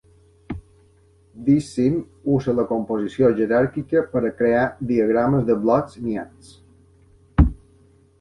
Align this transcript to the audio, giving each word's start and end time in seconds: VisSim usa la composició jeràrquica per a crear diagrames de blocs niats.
VisSim 1.49 1.97
usa 2.37 2.55
la 2.59 2.65
composició 2.71 3.29
jeràrquica 3.39 4.03
per 4.15 4.23
a 4.23 4.31
crear 4.39 4.63
diagrames 4.93 5.45
de 5.51 5.57
blocs 5.67 5.99
niats. 6.07 6.51